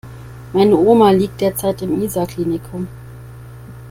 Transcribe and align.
Meine 0.53 0.75
Oma 0.77 1.11
liegt 1.11 1.41
derzeit 1.41 1.83
im 1.83 2.01
Isar 2.01 2.25
Klinikum. 2.25 2.87